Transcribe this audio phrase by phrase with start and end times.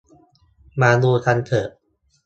[0.81, 1.67] มาดูกันเถอะ